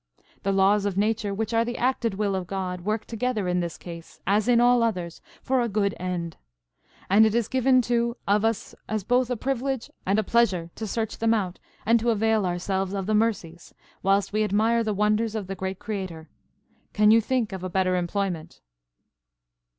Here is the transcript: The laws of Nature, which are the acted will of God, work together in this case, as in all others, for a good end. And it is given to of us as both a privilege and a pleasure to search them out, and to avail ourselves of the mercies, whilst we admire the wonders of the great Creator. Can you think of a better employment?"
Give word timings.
The 0.41 0.51
laws 0.51 0.85
of 0.87 0.97
Nature, 0.97 1.31
which 1.31 1.53
are 1.53 1.63
the 1.63 1.77
acted 1.77 2.15
will 2.15 2.33
of 2.35 2.47
God, 2.47 2.81
work 2.81 3.05
together 3.05 3.47
in 3.47 3.59
this 3.59 3.77
case, 3.77 4.19
as 4.25 4.47
in 4.47 4.59
all 4.59 4.81
others, 4.81 5.21
for 5.43 5.61
a 5.61 5.69
good 5.69 5.93
end. 5.99 6.37
And 7.07 7.23
it 7.23 7.35
is 7.35 7.47
given 7.47 7.83
to 7.83 8.17
of 8.27 8.43
us 8.43 8.73
as 8.89 9.03
both 9.03 9.29
a 9.29 9.37
privilege 9.37 9.91
and 10.03 10.17
a 10.17 10.23
pleasure 10.23 10.71
to 10.73 10.87
search 10.87 11.19
them 11.19 11.35
out, 11.35 11.59
and 11.85 11.99
to 11.99 12.09
avail 12.09 12.47
ourselves 12.47 12.93
of 12.95 13.05
the 13.05 13.13
mercies, 13.13 13.75
whilst 14.01 14.33
we 14.33 14.43
admire 14.43 14.83
the 14.83 14.91
wonders 14.95 15.35
of 15.35 15.45
the 15.45 15.53
great 15.53 15.77
Creator. 15.77 16.31
Can 16.93 17.11
you 17.11 17.21
think 17.21 17.51
of 17.53 17.63
a 17.63 17.69
better 17.69 17.95
employment?" 17.95 18.59